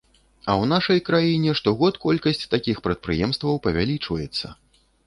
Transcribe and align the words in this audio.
А 0.21 0.45
ў 0.45 0.63
нашай 0.73 1.01
краіне 1.09 1.53
штогод 1.61 2.01
колькасць 2.09 2.45
такіх 2.57 2.83
прадпрыемстваў 2.89 3.65
павялічваецца. 3.69 4.47